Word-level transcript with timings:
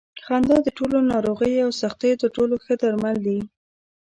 خندا 0.25 0.57
د 0.63 0.67
ټولو 0.77 0.97
ناروغیو 1.11 1.63
او 1.65 1.69
سختیو 1.81 2.19
تر 2.21 2.29
ټولو 2.35 2.55
ښه 2.63 2.73
درمل 2.81 3.15
دي. 3.27 3.39